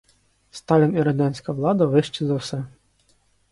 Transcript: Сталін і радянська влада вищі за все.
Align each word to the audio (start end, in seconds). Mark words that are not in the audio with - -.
Сталін 0.51 0.95
і 0.95 1.01
радянська 1.03 1.51
влада 1.51 1.85
вищі 1.85 2.25
за 2.25 2.35
все. 2.35 2.63